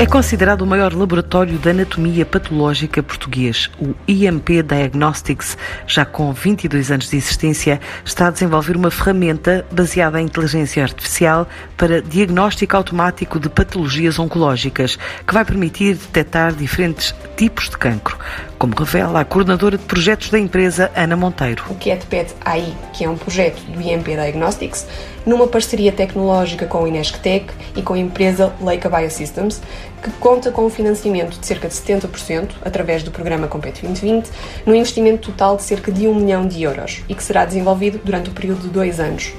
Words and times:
É 0.00 0.06
considerado 0.06 0.62
o 0.62 0.66
maior 0.66 0.94
laboratório 0.94 1.58
de 1.58 1.68
anatomia 1.68 2.24
patológica 2.24 3.02
português. 3.02 3.70
O 3.78 3.94
IMP 4.08 4.62
Diagnostics, 4.62 5.58
já 5.86 6.06
com 6.06 6.32
22 6.32 6.90
anos 6.90 7.10
de 7.10 7.18
existência, 7.18 7.78
está 8.02 8.28
a 8.28 8.30
desenvolver 8.30 8.78
uma 8.78 8.90
ferramenta 8.90 9.66
baseada 9.70 10.18
em 10.18 10.24
inteligência 10.24 10.82
artificial 10.82 11.46
para 11.76 12.00
diagnóstico 12.00 12.78
automático 12.78 13.38
de 13.38 13.50
patologias 13.50 14.18
oncológicas, 14.18 14.96
que 15.26 15.34
vai 15.34 15.44
permitir 15.44 15.96
detectar 15.96 16.54
diferentes 16.54 17.14
tipos 17.36 17.68
de 17.68 17.76
cancro, 17.76 18.16
como 18.58 18.74
revela 18.74 19.20
a 19.20 19.24
coordenadora 19.26 19.76
de 19.76 19.84
projetos 19.84 20.30
da 20.30 20.38
empresa, 20.38 20.90
Ana 20.96 21.14
Monteiro. 21.14 21.62
O 21.68 21.74
QuietPet 21.74 22.34
AI, 22.42 22.74
que 22.94 23.04
é 23.04 23.08
um 23.08 23.18
projeto 23.18 23.60
do 23.64 23.82
IMP 23.82 24.06
Diagnostics, 24.06 24.86
numa 25.26 25.46
parceria 25.46 25.92
tecnológica 25.92 26.64
com 26.64 26.84
a 26.84 26.88
Inesctec 26.88 27.52
e 27.76 27.82
com 27.82 27.92
a 27.92 27.98
empresa 27.98 28.52
Leica 28.60 28.88
Biosystems, 28.88 29.60
que 30.02 30.10
conta 30.12 30.50
com 30.50 30.64
um 30.64 30.70
financiamento 30.70 31.38
de 31.38 31.46
cerca 31.46 31.68
de 31.68 31.74
70% 31.74 32.50
através 32.64 33.02
do 33.02 33.10
programa 33.10 33.48
Compete 33.48 33.82
2020, 33.82 34.30
num 34.64 34.74
investimento 34.74 35.30
total 35.30 35.56
de 35.56 35.62
cerca 35.62 35.92
de 35.92 36.08
1 36.08 36.14
milhão 36.14 36.46
de 36.46 36.62
euros 36.62 37.02
e 37.08 37.14
que 37.14 37.22
será 37.22 37.44
desenvolvido 37.44 38.00
durante 38.04 38.30
o 38.30 38.32
período 38.32 38.62
de 38.62 38.68
dois 38.68 38.98
anos. 38.98 39.32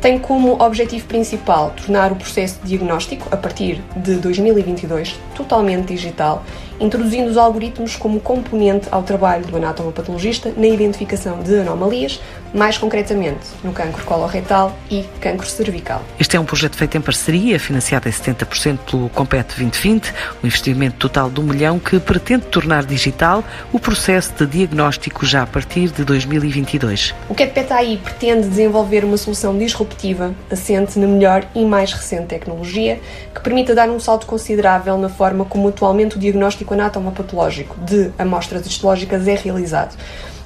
Tem 0.00 0.16
como 0.16 0.62
objetivo 0.62 1.06
principal 1.06 1.72
tornar 1.76 2.12
o 2.12 2.16
processo 2.16 2.60
de 2.62 2.68
diagnóstico, 2.68 3.26
a 3.32 3.36
partir 3.36 3.82
de 3.96 4.14
2022, 4.14 5.18
totalmente 5.34 5.88
digital 5.88 6.44
introduzindo 6.80 7.30
os 7.30 7.36
algoritmos 7.36 7.96
como 7.96 8.20
componente 8.20 8.88
ao 8.90 9.02
trabalho 9.02 9.46
do 9.46 9.56
anatomopatologista 9.56 10.52
na 10.56 10.66
identificação 10.66 11.40
de 11.40 11.60
anomalias, 11.60 12.20
mais 12.52 12.78
concretamente 12.78 13.46
no 13.62 13.72
cancro 13.72 14.04
coloretal 14.04 14.76
e 14.90 15.04
cancro 15.20 15.46
cervical. 15.46 16.02
Este 16.18 16.36
é 16.36 16.40
um 16.40 16.44
projeto 16.44 16.76
feito 16.76 16.96
em 16.96 17.00
parceria, 17.00 17.58
financiado 17.60 18.08
em 18.08 18.12
70% 18.12 18.78
pelo 18.90 19.08
Compete 19.10 19.56
2020, 19.56 20.12
um 20.42 20.46
investimento 20.46 20.96
total 20.96 21.30
de 21.30 21.40
um 21.40 21.44
milhão 21.44 21.78
que 21.78 22.00
pretende 22.00 22.46
tornar 22.46 22.84
digital 22.84 23.44
o 23.72 23.78
processo 23.78 24.32
de 24.34 24.46
diagnóstico 24.46 25.24
já 25.24 25.42
a 25.42 25.46
partir 25.46 25.90
de 25.90 26.04
2022. 26.04 27.14
O 27.28 27.34
CatPET-AI 27.34 28.00
pretende 28.02 28.48
desenvolver 28.48 29.04
uma 29.04 29.16
solução 29.16 29.56
disruptiva, 29.56 30.34
assente 30.50 30.98
na 30.98 31.06
melhor 31.06 31.46
e 31.54 31.64
mais 31.64 31.92
recente 31.92 32.26
tecnologia, 32.26 33.00
que 33.34 33.40
permita 33.40 33.74
dar 33.74 33.88
um 33.88 34.00
salto 34.00 34.26
considerável 34.26 34.96
na 34.98 35.08
forma 35.08 35.44
como 35.44 35.68
atualmente 35.68 36.16
o 36.16 36.18
diagnóstico 36.18 36.48
diagnóstico 36.48 36.74
anatomopatológico 36.74 37.76
de 37.80 38.10
amostras 38.18 38.66
histológicas 38.66 39.26
é 39.26 39.34
realizado, 39.34 39.96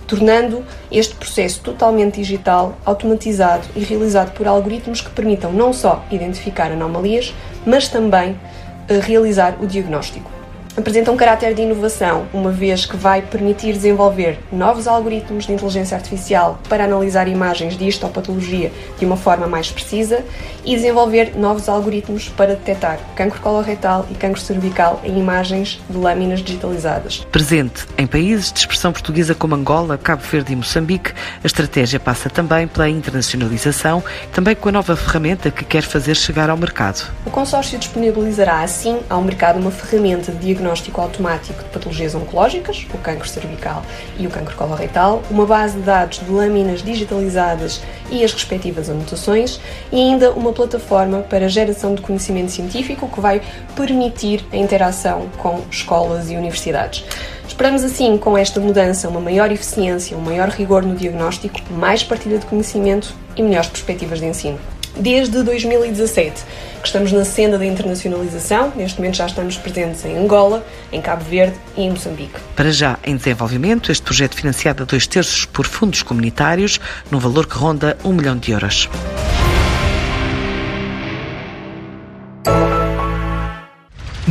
tornando 0.07 0.65
este 0.91 1.15
processo 1.15 1.61
totalmente 1.61 2.17
digital, 2.17 2.77
automatizado 2.85 3.67
e 3.75 3.81
realizado 3.81 4.33
por 4.33 4.47
algoritmos 4.47 5.01
que 5.01 5.11
permitam 5.11 5.53
não 5.53 5.73
só 5.73 6.05
identificar 6.11 6.71
anomalias, 6.71 7.35
mas 7.65 7.89
também 7.89 8.39
eh, 8.89 8.99
realizar 8.99 9.57
o 9.61 9.67
diagnóstico 9.67 10.42
apresenta 10.77 11.13
um 11.13 11.17
caráter 11.17 11.55
de 11.55 11.63
inovação, 11.63 12.27
uma 12.33 12.51
vez 12.51 12.87
que 12.87 12.97
vai 12.97 13.21
permitir 13.21 13.75
desenvolver 13.75 14.39
novos 14.51 14.87
algoritmos 14.87 15.47
de 15.47 15.53
inteligência 15.53 15.97
artificial 15.97 16.59
para 16.69 16.85
analisar 16.85 17.29
imagens 17.29 17.77
de 17.77 17.87
histopatologia 17.87 18.73
de 18.99 19.05
uma 19.05 19.17
forma 19.17 19.47
mais 19.47 19.71
precisa 19.71 20.25
e 20.65 20.75
desenvolver 20.75 21.37
novos 21.37 21.69
algoritmos 21.69 22.29
para 22.31 22.55
detectar 22.55 22.99
cancro 23.15 23.41
coloretal 23.41 24.07
e 24.11 24.15
cancro 24.15 24.41
cervical 24.41 25.01
em 25.05 25.19
imagens 25.19 25.81
de 25.91 25.97
lâminas 25.97 26.41
digitalizadas. 26.41 27.27
Presente 27.31 27.87
em 27.99 28.07
países 28.07 28.51
de 28.51 28.61
expressão 28.61 28.93
portuguesa 28.93 29.35
como 29.35 29.55
Angola, 29.55 29.99
Cabo 29.99 30.23
Verde 30.23 30.53
e 30.53 30.57
Moçambique, 30.57 31.13
a 31.43 31.47
estratégia 31.47 32.01
passa 32.01 32.31
também 32.31 32.67
pela 32.67 32.89
internacionalização, 32.89 34.03
também 34.33 34.55
com 34.55 34.69
a 34.69 34.73
nova 34.73 34.97
ferramenta 34.97 35.51
que 35.51 35.65
quer 35.65 35.83
fazer 35.83 36.17
chegar 36.17 36.49
ao 36.49 36.57
mercado. 36.57 37.11
O 37.27 37.31
consórcio 37.31 37.79
disponibilizará 37.79 38.63
assim 38.63 39.01
ao 39.11 39.21
mercado 39.23 39.59
uma 39.59 39.71
ferramenta 39.71 40.33
de 40.33 40.39
diagnóstico 40.39 40.62
diagnóstico 40.63 41.01
automático 41.01 41.63
de 41.63 41.69
patologias 41.71 42.15
oncológicas, 42.15 42.87
o 42.95 42.99
cancro 42.99 43.29
cervical 43.29 43.83
e 44.17 44.27
o 44.27 44.31
cancro 44.31 44.57
coloretal, 44.57 45.23
uma 45.29 45.45
base 45.45 45.77
de 45.77 45.83
dados 45.83 46.21
de 46.21 46.31
lâminas 46.31 46.83
digitalizadas 46.83 47.83
e 48.11 48.25
as 48.25 48.33
respectivas 48.33 48.89
anotações 48.89 49.61
e 49.91 49.97
ainda 49.97 50.31
uma 50.31 50.53
plataforma 50.53 51.21
para 51.21 51.49
geração 51.49 51.95
de 51.95 52.01
conhecimento 52.01 52.53
científico 52.53 53.09
que 53.09 53.21
vai 53.21 53.43
permitir 53.75 54.45
a 54.53 54.57
interação 54.57 55.29
com 55.39 55.61
escolas 55.71 56.31
e 56.31 56.37
universidades. 56.37 57.05
Esperamos 57.47 57.83
assim, 57.83 58.17
com 58.17 58.39
esta 58.39 58.61
mudança, 58.61 59.09
uma 59.09 59.21
maior 59.21 59.51
eficiência, 59.51 60.17
um 60.17 60.21
maior 60.21 60.49
rigor 60.49 60.83
no 60.83 60.95
diagnóstico, 60.95 61.61
mais 61.71 62.03
partilha 62.03 62.39
de 62.39 62.47
conhecimento 62.47 63.15
e 63.37 63.43
melhores 63.43 63.69
perspectivas 63.69 64.21
de 64.21 64.27
ensino 64.27 64.72
desde 64.97 65.43
2017, 65.43 66.43
que 66.81 66.87
estamos 66.87 67.13
na 67.13 67.25
senda 67.25 67.59
da 67.59 67.65
internacionalização. 67.67 68.73
Neste 68.77 68.99
momento 68.99 69.17
já 69.17 69.27
estamos 69.27 69.57
presentes 69.57 70.05
em 70.05 70.17
Angola, 70.17 70.65
em 70.91 71.01
Cabo 71.01 71.25
Verde 71.25 71.57
e 71.77 71.83
em 71.83 71.91
Moçambique. 71.91 72.39
Para 72.57 72.71
já 72.71 72.99
em 73.05 73.17
desenvolvimento, 73.17 73.91
este 73.91 74.03
projeto 74.03 74.35
financiado 74.35 74.83
a 74.83 74.87
dois 74.87 75.07
terços 75.07 75.45
por 75.45 75.67
fundos 75.67 76.03
comunitários, 76.03 76.81
num 77.11 77.19
valor 77.19 77.47
que 77.47 77.57
ronda 77.57 77.97
um 78.05 78.13
milhão 78.13 78.37
de 78.37 78.53
euros. 78.53 78.89